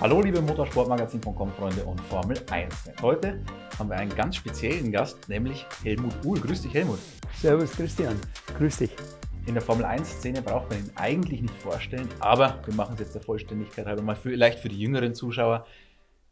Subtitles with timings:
[0.00, 2.90] Hallo liebe Motorsportmagazin.com Freunde und Formel 1.
[3.02, 3.38] Heute
[3.78, 6.40] haben wir einen ganz speziellen Gast, nämlich Helmut Uhl.
[6.40, 6.98] Grüß dich Helmut.
[7.34, 8.16] Servus Christian,
[8.56, 8.96] grüß dich.
[9.44, 13.14] In der Formel 1-Szene braucht man ihn eigentlich nicht vorstellen, aber wir machen es jetzt
[13.14, 15.66] der Vollständigkeit halber mal vielleicht für die jüngeren Zuschauer.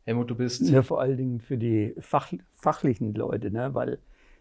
[0.06, 0.62] Helmut, du bist.
[0.62, 3.74] Ja, vor allen Dingen für die Fach, fachlichen Leute, ne?
[3.74, 3.98] weil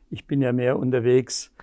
[0.09, 1.53] ich bin ja mehr unterwegs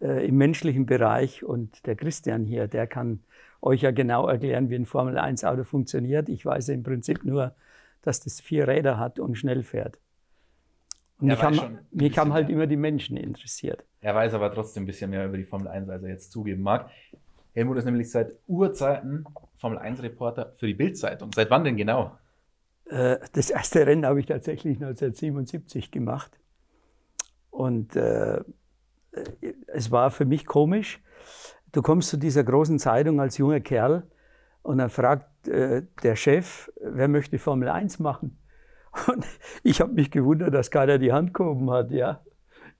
[0.00, 3.20] äh, im menschlichen Bereich und der Christian hier, der kann
[3.62, 6.28] euch ja genau erklären, wie ein Formel 1 Auto funktioniert.
[6.28, 7.54] Ich weiß im Prinzip nur,
[8.02, 9.98] dass das vier Räder hat und schnell fährt.
[11.18, 12.56] Und mich haben, mich haben halt mehr.
[12.56, 13.84] immer die Menschen interessiert.
[14.00, 16.62] Er weiß aber trotzdem ein bisschen mehr über die Formel 1, als er jetzt zugeben
[16.62, 16.90] mag.
[17.54, 19.24] Helmut ist nämlich seit Urzeiten
[19.56, 21.30] Formel 1 Reporter für die Bild-Zeitung.
[21.32, 22.18] Seit wann denn genau?
[22.86, 26.32] Äh, das erste Rennen habe ich tatsächlich 1977 gemacht.
[27.50, 28.40] Und äh,
[29.66, 31.00] es war für mich komisch.
[31.72, 34.06] Du kommst zu dieser großen Zeitung als junger Kerl
[34.62, 38.38] und dann fragt äh, der Chef, wer möchte Formel 1 machen?
[39.08, 39.24] Und
[39.62, 42.20] ich habe mich gewundert, dass keiner die Hand gehoben hat, ja.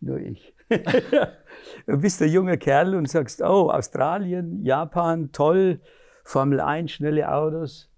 [0.01, 0.55] Nur ich.
[1.87, 5.81] du bist ein junger Kerl und sagst, oh, Australien, Japan, toll,
[6.25, 7.91] Formel 1, schnelle Autos,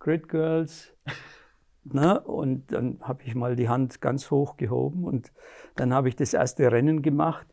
[0.00, 0.92] Grid Girls.
[1.84, 5.30] Na, und dann habe ich mal die Hand ganz hoch gehoben und
[5.76, 7.46] dann habe ich das erste Rennen gemacht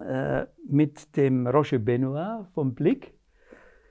[0.00, 3.14] äh, mit dem Roger Benoit vom Blick.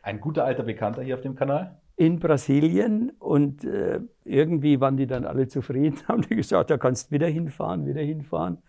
[0.02, 1.80] Ein guter alter Bekannter hier auf dem Kanal.
[1.96, 7.12] In Brasilien und äh, irgendwie waren die dann alle zufrieden, haben die gesagt, da kannst
[7.12, 8.60] wieder hinfahren, wieder hinfahren.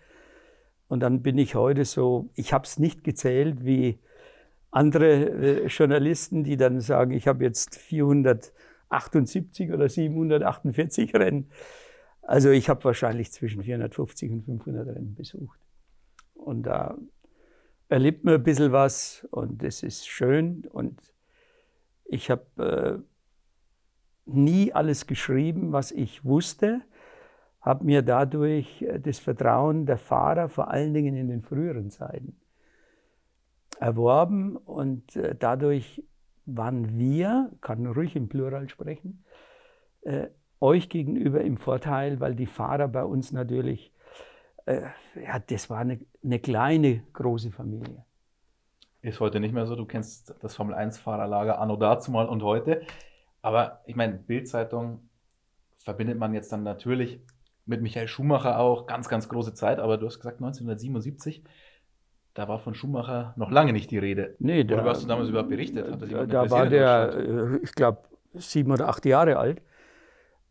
[0.88, 4.00] Und dann bin ich heute so, ich habe es nicht gezählt wie
[4.72, 8.52] andere äh, Journalisten, die dann sagen, ich habe jetzt 400
[8.90, 11.50] 78 oder 748 Rennen.
[12.22, 15.58] Also ich habe wahrscheinlich zwischen 450 und 500 Rennen besucht.
[16.34, 16.98] Und da
[17.90, 20.66] erlebt man ein bisschen was und das ist schön.
[20.70, 21.00] Und
[22.04, 26.82] ich habe äh, nie alles geschrieben, was ich wusste,
[27.60, 32.40] habe mir dadurch äh, das Vertrauen der Fahrer, vor allen Dingen in den früheren Zeiten,
[33.78, 36.04] erworben und äh, dadurch
[36.46, 39.24] waren wir, kann ruhig im Plural sprechen,
[40.02, 40.28] äh,
[40.60, 43.92] euch gegenüber im Vorteil, weil die Fahrer bei uns natürlich,
[44.66, 44.82] äh,
[45.22, 48.04] ja, das war eine, eine, kleine, große Familie.
[49.02, 49.76] Ist heute nicht mehr so.
[49.76, 52.82] Du kennst das Formel 1-Fahrerlager anno dazu mal und heute.
[53.42, 55.08] Aber ich meine, Bildzeitung
[55.76, 57.20] verbindet man jetzt dann natürlich
[57.64, 59.78] mit Michael Schumacher auch, ganz, ganz große Zeit.
[59.78, 61.44] Aber du hast gesagt 1977
[62.34, 64.34] da war von Schumacher noch lange nicht die Rede.
[64.38, 65.86] Nee, da, Worüber hast du damals überhaupt berichtet?
[66.10, 67.98] Da, da war der, äh, ich glaube,
[68.34, 69.62] sieben oder acht Jahre alt.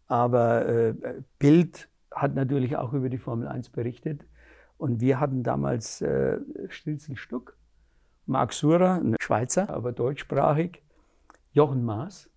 [0.07, 0.93] Aber äh,
[1.37, 4.25] Bild hat natürlich auch über die Formel 1 berichtet.
[4.77, 6.39] Und wir hatten damals äh,
[6.69, 7.57] Stilzen Stuck,
[8.25, 10.81] Marc Surer, ein Schweizer, aber deutschsprachig,
[11.51, 12.29] Jochen Maas,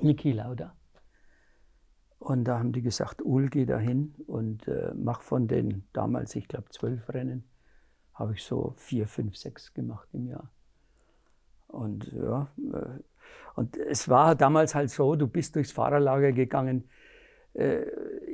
[0.00, 0.76] Niki Lauda.
[2.18, 6.34] Und da haben die gesagt, Ul, geh da hin und äh, mach von den damals,
[6.36, 7.44] ich glaube, zwölf Rennen,
[8.14, 10.50] habe ich so vier, fünf, sechs gemacht im Jahr.
[11.66, 13.00] Und ja, äh,
[13.56, 16.88] und es war damals halt so, du bist durchs Fahrerlager gegangen,
[17.54, 17.82] äh,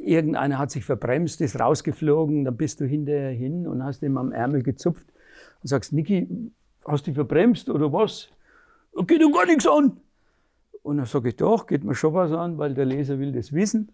[0.03, 4.33] irgendeiner hat sich verbremst, ist rausgeflogen, dann bist du hinterher hin und hast ihm am
[4.33, 5.07] Ärmel gezupft
[5.63, 6.29] und sagst, Niki,
[6.87, 8.29] hast du dich verbremst oder was?
[9.07, 10.01] Geht dir gar nichts an.
[10.83, 13.53] Und dann sage ich, doch, geht mir schon was an, weil der Leser will das
[13.53, 13.93] wissen.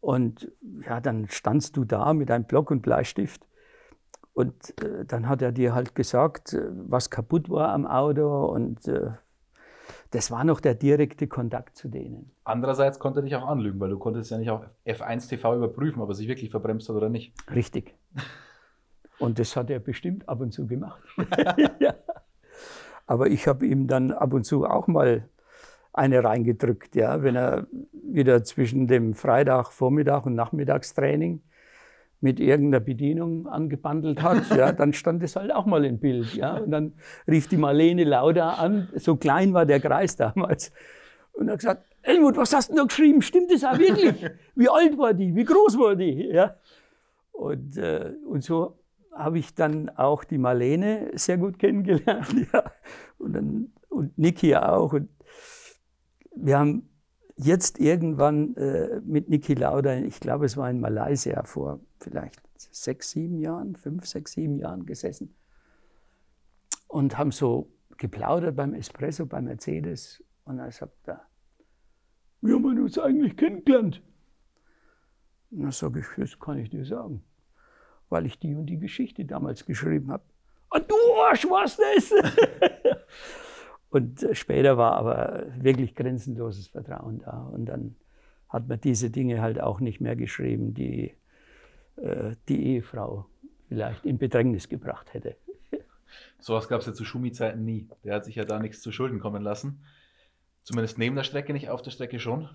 [0.00, 0.50] Und
[0.84, 3.46] ja, dann standst du da mit einem Block und Bleistift
[4.34, 8.86] und äh, dann hat er dir halt gesagt, äh, was kaputt war am Auto und
[8.88, 9.10] äh,
[10.10, 12.30] das war noch der direkte Kontakt zu denen.
[12.44, 16.02] Andererseits konnte er dich auch anlügen, weil du konntest ja nicht auf F1 TV überprüfen,
[16.02, 17.34] ob er sich wirklich verbremst hat oder nicht.
[17.54, 17.94] Richtig.
[19.18, 21.02] Und das hat er bestimmt ab und zu gemacht.
[21.78, 21.94] ja.
[23.06, 25.28] Aber ich habe ihm dann ab und zu auch mal
[25.92, 31.42] eine reingedrückt, ja, wenn er wieder zwischen dem Freitag, Vormittag und Nachmittagstraining
[32.22, 36.34] mit irgendeiner Bedienung angebandelt hat, ja, dann stand es halt auch mal im Bild.
[36.34, 36.56] Ja.
[36.56, 36.94] Und dann
[37.28, 40.72] rief die Marlene Lauda an, so klein war der Kreis damals,
[41.32, 43.22] und hat gesagt, Helmut, was hast du da geschrieben?
[43.22, 44.14] Stimmt das auch wirklich?
[44.54, 45.34] Wie alt war die?
[45.34, 46.28] Wie groß war die?
[46.32, 46.56] Ja.
[47.32, 48.78] Und, äh, und so
[49.12, 52.34] habe ich dann auch die Marlene sehr gut kennengelernt.
[52.52, 52.64] Ja.
[53.18, 54.92] Und, dann, und Niki auch.
[54.92, 55.08] Und
[56.34, 56.88] wir haben
[57.36, 63.10] jetzt irgendwann äh, mit Niki Lauda, ich glaube, es war in Malaysia vor vielleicht sechs,
[63.10, 65.34] sieben Jahren, fünf, sechs, sieben Jahren gesessen
[66.88, 70.22] und haben so geplaudert beim Espresso, bei Mercedes.
[70.44, 71.22] Und er sagt er,
[72.40, 74.02] wie haben wir uns eigentlich kennengelernt?
[75.50, 77.22] Und dann sage ich, das kann ich dir sagen,
[78.08, 80.24] weil ich die und die Geschichte damals geschrieben habe.
[80.70, 80.94] Ah, du
[81.28, 82.12] Arsch, was das?
[83.92, 87.42] Und später war aber wirklich grenzenloses Vertrauen da.
[87.52, 87.94] Und dann
[88.48, 91.14] hat man diese Dinge halt auch nicht mehr geschrieben, die
[91.96, 93.26] äh, die Ehefrau
[93.68, 95.36] vielleicht in Bedrängnis gebracht hätte.
[96.38, 97.86] Sowas gab es ja zu Schumi-Zeiten nie.
[98.02, 99.84] Der hat sich ja da nichts zu Schulden kommen lassen.
[100.62, 102.48] Zumindest neben der Strecke nicht, auf der Strecke schon.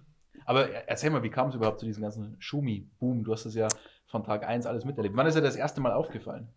[0.45, 3.23] Aber erzähl mal, wie kam es überhaupt zu diesem ganzen Schumi-Boom?
[3.23, 3.67] Du hast es ja
[4.07, 5.15] von Tag 1 alles miterlebt.
[5.15, 6.49] Wann ist er das erste Mal aufgefallen?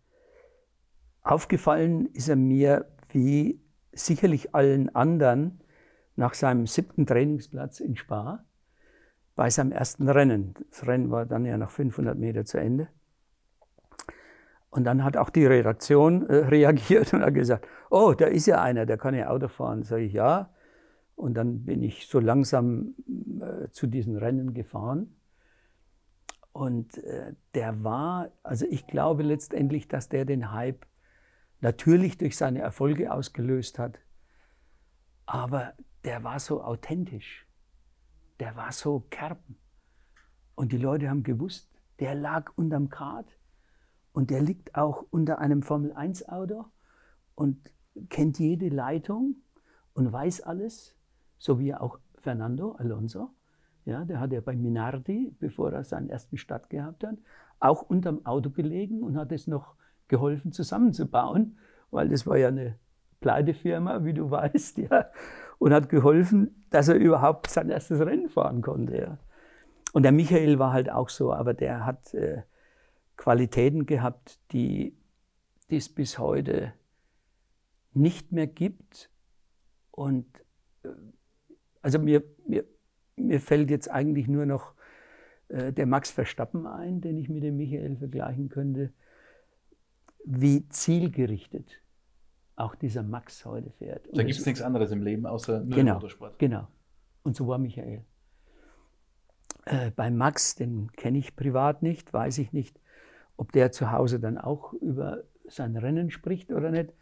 [1.21, 3.61] Aufgefallen ist er mir wie
[3.93, 5.61] sicherlich allen anderen
[6.15, 8.45] nach seinem siebten Trainingsplatz in Spa
[9.35, 10.53] bei seinem ersten Rennen.
[10.69, 12.87] Das Rennen war dann ja nach 500 Meter zu Ende.
[14.69, 18.61] Und dann hat auch die Redaktion äh, reagiert und hat gesagt, oh, da ist ja
[18.61, 19.83] einer, der kann ja Auto fahren.
[19.83, 20.49] Sag ich, ja.
[21.15, 22.95] Und dann bin ich so langsam
[23.41, 25.15] äh, zu diesen Rennen gefahren.
[26.53, 30.85] Und äh, der war, also ich glaube letztendlich, dass der den Hype
[31.61, 33.99] natürlich durch seine Erfolge ausgelöst hat.
[35.25, 35.73] Aber
[36.03, 37.47] der war so authentisch.
[38.39, 39.57] Der war so kerben.
[40.55, 41.69] Und die Leute haben gewusst,
[41.99, 43.37] der lag unterm Kart
[44.11, 46.65] und der liegt auch unter einem Formel-1-Auto
[47.35, 47.71] und
[48.09, 49.35] kennt jede Leitung
[49.93, 50.95] und weiß alles,
[51.37, 53.29] so wie auch Fernando Alonso.
[53.85, 57.17] Ja, der hat ja bei Minardi, bevor er seinen ersten Start gehabt hat,
[57.59, 59.75] auch unterm Auto gelegen und hat es noch
[60.11, 61.57] geholfen zusammenzubauen,
[61.89, 62.77] weil das war ja eine
[63.21, 65.09] Pleitefirma, wie du weißt, ja,
[65.57, 68.97] und hat geholfen, dass er überhaupt sein erstes Rennen fahren konnte.
[68.97, 69.17] Ja.
[69.93, 72.43] Und der Michael war halt auch so, aber der hat äh,
[73.17, 74.95] Qualitäten gehabt, die
[75.69, 76.73] es bis heute
[77.93, 79.09] nicht mehr gibt.
[79.91, 80.25] Und
[80.83, 80.89] äh,
[81.81, 82.65] also mir, mir,
[83.15, 84.73] mir fällt jetzt eigentlich nur noch
[85.47, 88.91] äh, der Max Verstappen ein, den ich mit dem Michael vergleichen könnte
[90.25, 91.81] wie zielgerichtet
[92.55, 94.07] auch dieser Max heute fährt.
[94.07, 96.37] Und da gibt es nichts anderes im Leben außer nur genau, Motorsport.
[96.39, 96.67] Genau.
[97.23, 98.03] Und so war Michael.
[99.65, 102.79] Äh, bei Max, den kenne ich privat nicht, weiß ich nicht,
[103.37, 106.93] ob der zu Hause dann auch über sein Rennen spricht oder nicht.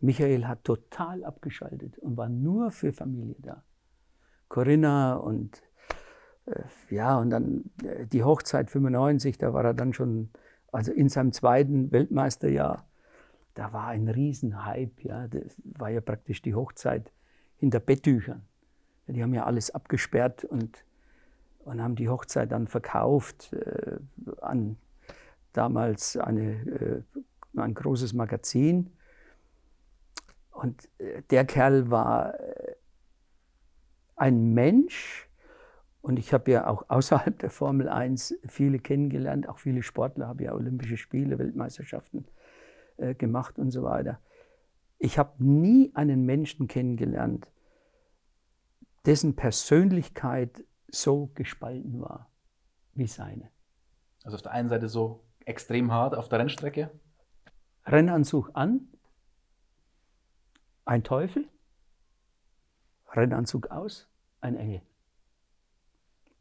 [0.00, 3.64] Michael hat total abgeschaltet und war nur für Familie da.
[4.48, 5.62] Corinna und
[6.46, 10.30] äh, ja, und dann äh, die Hochzeit 95, da war er dann schon
[10.72, 12.86] also in seinem zweiten Weltmeisterjahr,
[13.54, 15.08] da war ein Riesenhype.
[15.08, 15.26] Ja.
[15.28, 17.12] Das war ja praktisch die Hochzeit
[17.56, 18.42] hinter Betttüchern.
[19.06, 20.84] Die haben ja alles abgesperrt und,
[21.64, 23.98] und haben die Hochzeit dann verkauft äh,
[24.42, 24.76] an
[25.54, 27.02] damals eine, äh,
[27.56, 28.92] ein großes Magazin.
[30.52, 32.74] Und äh, der Kerl war äh,
[34.16, 35.27] ein Mensch,
[36.00, 40.44] und ich habe ja auch außerhalb der Formel 1 viele kennengelernt, auch viele Sportler, habe
[40.44, 42.26] ja Olympische Spiele, Weltmeisterschaften
[42.96, 44.20] äh, gemacht und so weiter.
[44.98, 47.50] Ich habe nie einen Menschen kennengelernt,
[49.06, 52.30] dessen Persönlichkeit so gespalten war
[52.94, 53.50] wie seine.
[54.24, 56.90] Also auf der einen Seite so extrem hart auf der Rennstrecke?
[57.86, 58.88] Rennanzug an,
[60.84, 61.48] ein Teufel,
[63.12, 64.08] Rennanzug aus,
[64.40, 64.82] ein Engel.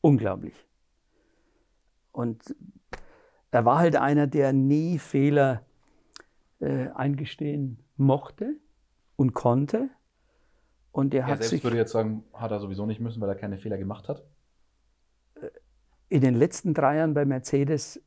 [0.07, 0.55] Unglaublich.
[2.13, 2.55] Und
[3.51, 5.65] er war halt einer, der nie Fehler
[6.61, 8.55] äh, eingestehen mochte
[9.17, 9.89] und konnte.
[10.93, 13.27] Und er er hat selbst sich würde jetzt sagen, hat er sowieso nicht müssen, weil
[13.27, 14.23] er keine Fehler gemacht hat.
[16.07, 18.01] in den letzten drei Jahren bei Mercedes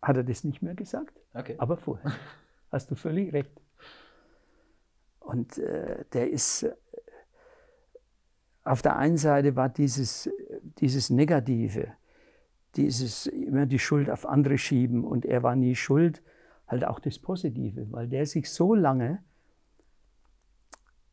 [0.00, 1.56] hat er das nicht mehr gesagt, Okay.
[1.58, 2.12] aber vorher.
[2.70, 3.50] Hast du völlig recht.
[5.18, 6.74] Und äh, der ist, äh,
[8.62, 10.30] auf der einen Seite war dieses,
[10.80, 11.92] dieses Negative,
[12.76, 16.22] dieses immer die Schuld auf andere schieben und er war nie schuld,
[16.66, 19.22] halt auch das Positive, weil der sich so lange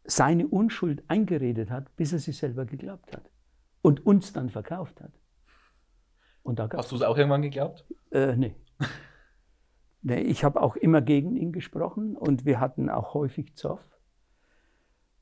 [0.04, 3.30] seine Unschuld eingeredet hat, bis er sich selber geglaubt hat
[3.82, 5.12] und uns dann verkauft hat.
[6.44, 7.86] Und da Hast du es auch irgendwann geglaubt?
[8.12, 8.56] äh, nee.
[10.02, 10.22] nee.
[10.22, 13.82] Ich habe auch immer gegen ihn gesprochen und wir hatten auch häufig Zoff,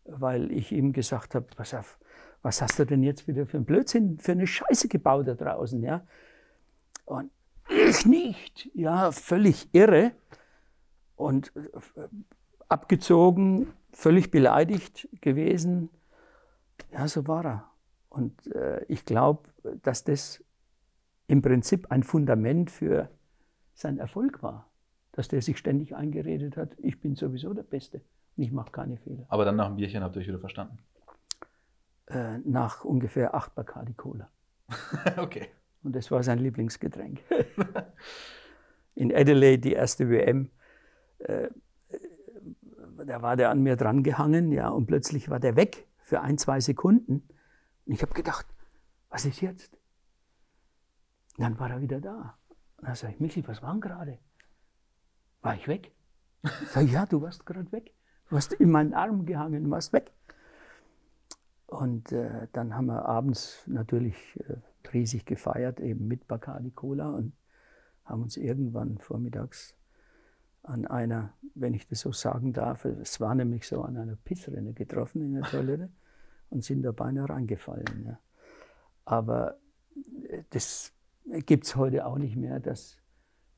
[0.04, 1.98] weil ich ihm gesagt habe, pass auf,
[2.46, 5.82] was hast du denn jetzt wieder für einen Blödsinn, für eine Scheiße gebaut da draußen,
[5.82, 6.06] ja?
[7.04, 7.32] Und
[7.68, 10.12] ich nicht, ja, völlig irre
[11.16, 12.08] und äh,
[12.70, 15.90] abgezogen, völlig beleidigt gewesen.
[16.94, 17.72] Ja, so war er.
[18.10, 19.50] Und äh, ich glaube,
[19.82, 20.44] dass das
[21.25, 23.10] im Prinzip ein Fundament für
[23.74, 24.70] sein Erfolg war.
[25.14, 28.02] Dass der sich ständig eingeredet hat, ich bin sowieso der Beste
[28.38, 29.25] und ich mache keine Fehler.
[29.30, 30.78] Aber dann nach dem Bierchen habt ihr euch wieder verstanden.
[32.08, 34.30] Äh, nach ungefähr acht Bacardi Cola.
[35.18, 35.48] okay.
[35.84, 37.22] Und das war sein Lieblingsgetränk.
[38.96, 40.52] In Adelaide, die erste WM,
[41.20, 41.50] äh,
[43.06, 46.38] da war der an mir dran gehangen, ja, und plötzlich war der weg für ein,
[46.38, 47.28] zwei Sekunden.
[47.86, 48.46] Und ich habe gedacht,
[49.10, 49.74] was ist jetzt?
[51.38, 52.38] Und dann war er wieder da.
[52.78, 54.20] Und dann sage ich, Michi, was war denn gerade?
[55.42, 55.92] War ich weg?
[56.70, 57.94] Sag ich, ja, du warst gerade weg.
[58.30, 60.12] Du hast in meinen Arm gehangen, warst weg.
[61.75, 64.15] Und äh, dann haben wir abends natürlich
[64.48, 64.55] äh,
[64.94, 67.34] riesig gefeiert, eben mit Bacardi Cola und
[68.05, 69.75] haben uns irgendwann vormittags
[70.63, 74.74] an einer, wenn ich das so sagen darf, es war nämlich so an einer Pissrinne
[74.74, 75.89] getroffen in der Toilette
[76.50, 78.05] und sind da beinahe reingefallen.
[78.05, 78.20] Ja.
[79.03, 79.58] Aber
[80.29, 80.94] äh, das
[81.46, 82.98] gibt es heute auch nicht mehr, dass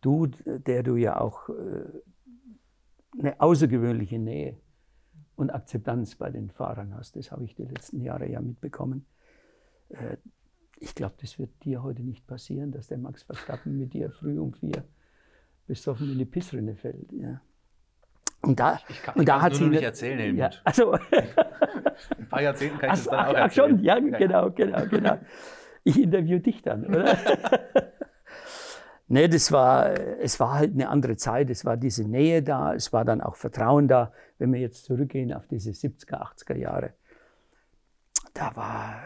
[0.02, 1.54] du, der du ja auch äh,
[3.20, 4.58] eine außergewöhnliche Nähe
[5.38, 7.16] und Akzeptanz bei den Fahrern hast.
[7.16, 9.06] Das habe ich die letzten Jahre ja mitbekommen.
[9.90, 10.18] Äh,
[10.80, 14.38] ich glaube, das wird dir heute nicht passieren, dass der Max Verstappen mit dir früh
[14.40, 14.84] um vier
[15.68, 17.12] besoffen in die Pissrinne fällt.
[17.14, 17.42] Ja.
[18.42, 20.40] Und da, ich kann, und ich da hat nur sie nicht eine- erzählen, Helmut.
[20.40, 20.92] Ja, also,
[22.18, 23.70] Ein paar Jahrzehnten kann ich das ach, dann auch ach, ach erzählen.
[23.70, 25.18] schon, ja, genau, genau, genau.
[25.84, 27.18] Ich interview dich dann, oder?
[29.08, 32.94] nee, das war, es war halt eine andere Zeit, es war diese Nähe da, es
[32.94, 36.94] war dann auch Vertrauen da, wenn wir jetzt zurückgehen auf diese 70er, 80er Jahre.
[38.34, 39.02] Da war,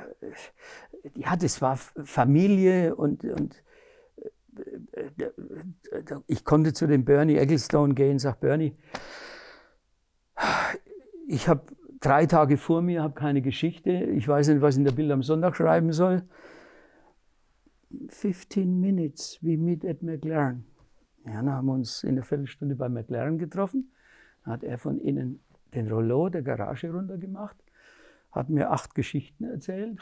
[1.15, 3.63] ja, das war Familie und, und
[6.27, 8.75] ich konnte zu dem Bernie Ecclestone gehen, sag Bernie,
[11.27, 11.61] ich habe
[12.01, 15.11] drei Tage vor mir, habe keine Geschichte, ich weiß nicht, was ich in der Bild
[15.11, 16.23] am Sonntag schreiben soll.
[18.09, 20.65] 15 minutes, we meet at McLaren.
[21.25, 23.91] Ja, dann haben wir uns in einer Viertelstunde bei McLaren getroffen.
[24.43, 25.39] Dann hat er von innen
[25.73, 27.57] den Rollo der Garage runtergemacht,
[28.31, 29.99] hat mir acht Geschichten erzählt.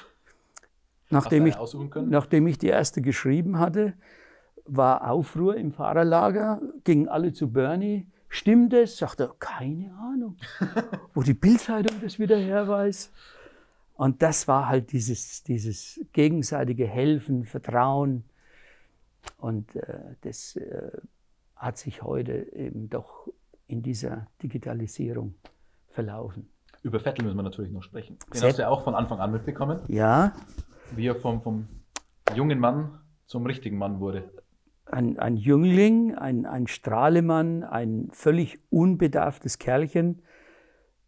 [1.10, 1.56] Nachdem ich,
[2.06, 3.94] nachdem ich die erste geschrieben hatte,
[4.66, 8.08] war Aufruhr im Fahrerlager, gingen alle zu Bernie.
[8.28, 8.98] Stimmt es?
[8.98, 10.38] Sagt er, keine Ahnung.
[11.16, 13.12] Wo die Bildzeitung das wieder her weiß.
[14.00, 18.24] Und das war halt dieses, dieses gegenseitige Helfen, Vertrauen.
[19.38, 20.90] Und äh, das äh,
[21.58, 23.28] hat sich heute eben doch
[23.68, 25.36] in dieser Digitalisierung
[25.90, 26.48] verlaufen.
[26.82, 28.18] Über Vettel müssen wir natürlich noch sprechen.
[28.34, 30.32] Den Sehr- hast du ja auch von Anfang an mitbekommen, Ja,
[30.96, 31.68] wie er vom, vom
[32.34, 34.32] jungen Mann zum richtigen Mann wurde.
[34.86, 40.22] ein, ein Jüngling, ein, ein Strahlemann, ein völlig unbedarftes Kerlchen,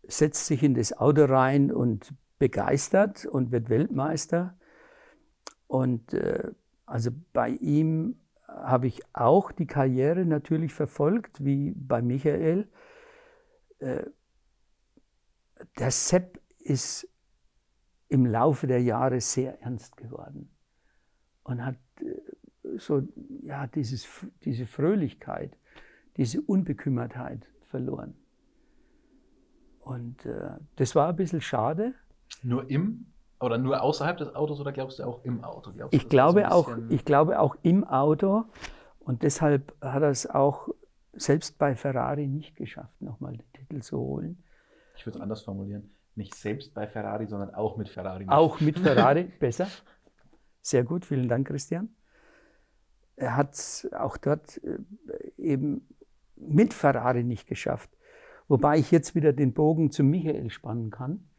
[0.03, 4.57] setzt sich in das Auto rein und begeistert und wird Weltmeister.
[5.67, 6.49] Und äh,
[6.87, 12.67] also bei ihm habe ich auch die Karriere natürlich verfolgt, wie bei Michael.
[13.77, 14.05] Äh,
[15.77, 17.07] der Sepp ist
[18.09, 20.49] im Laufe der Jahre sehr ernst geworden
[21.43, 23.07] und hat äh, so
[23.43, 24.07] ja, dieses,
[24.45, 25.55] diese Fröhlichkeit,
[26.17, 28.15] diese Unbekümmertheit verloren.
[29.81, 31.93] Und äh, das war ein bisschen schade.
[32.43, 33.07] Nur im
[33.39, 35.71] oder nur außerhalb des Autos oder glaubst du auch im Auto?
[35.71, 38.45] Glaubst Ich glaube, auch, ich glaube auch im Auto
[38.99, 40.69] und deshalb hat er es auch
[41.13, 44.43] selbst bei Ferrari nicht geschafft, nochmal den Titel zu holen.
[44.95, 45.91] ich würde es anders formulieren.
[46.15, 48.25] Nicht selbst bei Ferrari, sondern auch mit Ferrari.
[48.27, 49.67] Auch mit Ferrari besser.
[50.61, 51.89] Sehr gut, vielen Dank, Christian.
[53.15, 54.77] Er hat es auch dort äh,
[55.37, 55.87] eben
[56.35, 57.89] mit Ferrari nicht geschafft.
[58.47, 61.30] Wobei ich jetzt wieder den Bogen zu Michael spannen kann.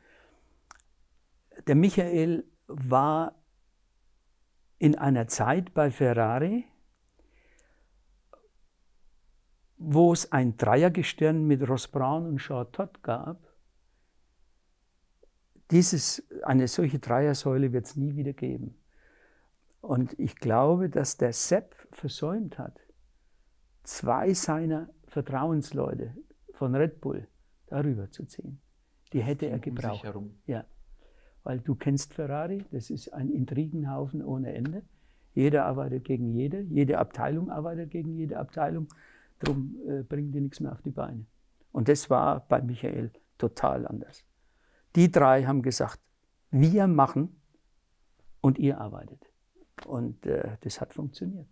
[1.67, 3.35] Der Michael war
[4.79, 6.65] in einer Zeit bei Ferrari,
[9.77, 13.39] wo es ein Dreiergestirn mit Ross Brown und Shaw Todd gab.
[15.71, 18.77] Dieses, eine solche Dreiersäule wird es nie wieder geben.
[19.81, 22.79] Und ich glaube, dass der Sepp versäumt hat,
[23.83, 26.15] zwei seiner Vertrauensleute
[26.53, 27.27] von Red Bull
[27.67, 28.61] darüber zu ziehen.
[29.13, 30.05] Die hätte er um sich gebraucht.
[30.05, 30.39] herum.
[30.47, 30.65] Ja,
[31.45, 34.83] weil du kennst Ferrari, das ist ein Intrigenhaufen ohne Ende.
[35.35, 38.89] Jeder arbeitet gegen jede, jede Abteilung arbeitet gegen jede Abteilung.
[39.39, 41.25] Darum äh, bringen die nichts mehr auf die Beine.
[41.73, 44.25] Und das war bei Michael total anders.
[44.95, 45.99] Die drei haben gesagt,
[46.51, 47.41] wir machen
[48.41, 49.27] und ihr arbeitet.
[49.87, 51.47] Und äh, das hat funktioniert.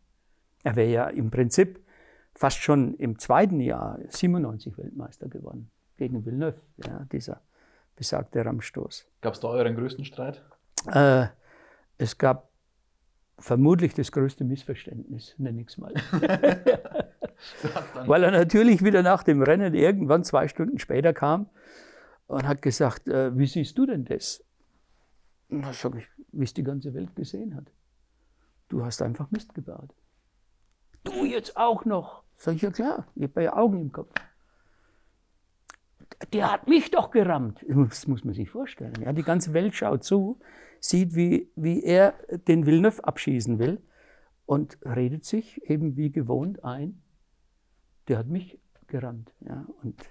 [0.63, 1.83] Er wäre ja im Prinzip
[2.35, 7.41] fast schon im zweiten Jahr 97 Weltmeister geworden gegen Villeneuve, ja, dieser
[8.00, 9.07] besagte Rammstoß.
[9.21, 10.42] Gab es da euren größten Streit?
[10.87, 11.26] Äh,
[11.99, 12.49] es gab
[13.38, 15.92] vermutlich das größte Missverständnis, nenne ich es mal.
[18.07, 21.50] Weil er natürlich wieder nach dem Rennen irgendwann zwei Stunden später kam
[22.26, 24.42] und hat gesagt, äh, wie siehst du denn das?
[25.50, 27.66] Und da sage ich, wie es die ganze Welt gesehen hat.
[28.71, 29.92] Du hast einfach Mist gebaut.
[31.04, 32.23] Du jetzt auch noch.
[32.37, 34.14] Sag ich, ja klar, ich habe ja Augen im Kopf.
[36.33, 37.65] Der hat mich doch gerammt.
[37.69, 38.95] Das muss man sich vorstellen.
[39.03, 40.39] Ja, die ganze Welt schaut zu,
[40.81, 42.15] sieht, wie, wie er
[42.49, 43.81] den Villeneuve abschießen will
[44.47, 47.03] und redet sich eben wie gewohnt ein,
[48.09, 49.33] der hat mich gerammt.
[49.41, 50.11] Ja, und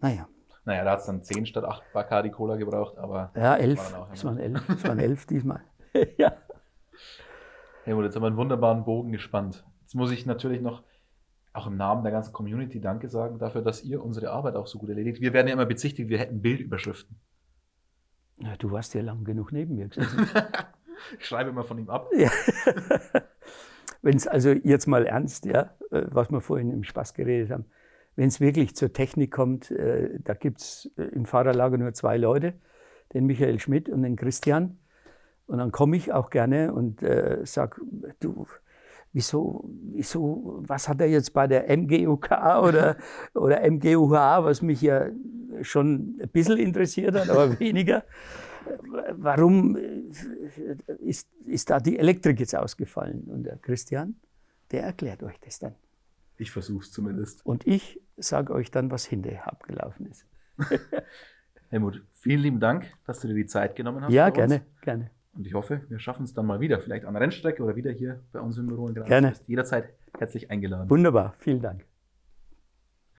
[0.00, 0.28] naja.
[0.66, 3.32] Naja, da hat es dann 10 statt 8 Bacardi Cola gebraucht, aber.
[3.36, 3.94] Ja, 11.
[4.12, 4.68] Es waren 11.
[4.68, 5.60] Es waren 11 diesmal.
[6.16, 6.32] ja.
[7.84, 9.64] Helmut, jetzt haben wir einen wunderbaren Bogen gespannt.
[9.82, 10.82] Jetzt muss ich natürlich noch
[11.54, 14.78] auch im Namen der ganzen Community Danke sagen dafür, dass ihr unsere Arbeit auch so
[14.78, 15.20] gut erledigt.
[15.20, 17.16] Wir werden ja immer bezichtigt, wir hätten Bildüberschriften.
[18.40, 20.28] Ja, du warst ja lang genug neben mir gesessen.
[21.18, 22.10] ich schreibe immer von ihm ab.
[22.16, 22.30] Ja.
[24.02, 27.66] Wenn es also jetzt mal ernst, ja, äh, was wir vorhin im Spaß geredet haben,
[28.16, 32.16] wenn es wirklich zur Technik kommt, äh, da gibt es äh, im Fahrerlager nur zwei
[32.16, 32.54] Leute,
[33.12, 34.78] den Michael Schmidt und den Christian.
[35.46, 37.80] Und dann komme ich auch gerne und äh, sage,
[38.20, 38.46] du,
[39.14, 42.30] wieso, wieso, was hat er jetzt bei der MGUK
[42.62, 42.96] oder,
[43.34, 45.08] oder MGUH, was mich ja
[45.62, 48.04] schon ein bisschen interessiert hat, aber weniger.
[49.12, 49.76] Warum
[51.00, 53.24] ist, ist da die Elektrik jetzt ausgefallen?
[53.24, 54.16] Und der Christian,
[54.70, 55.74] der erklärt euch das dann.
[56.36, 57.46] Ich versuche es zumindest.
[57.46, 60.26] Und ich sage euch dann, was hinterher abgelaufen ist.
[61.68, 64.12] Helmut, vielen lieben Dank, dass du dir die Zeit genommen hast.
[64.12, 65.10] Ja, gerne, gerne.
[65.36, 67.90] Und ich hoffe, wir schaffen es dann mal wieder, vielleicht an der Rennstrecke oder wieder
[67.90, 69.08] hier bei uns im Büro in Graz.
[69.08, 69.32] Gerne.
[69.46, 69.88] Jederzeit
[70.18, 70.88] herzlich eingeladen.
[70.88, 71.84] Wunderbar, vielen Dank.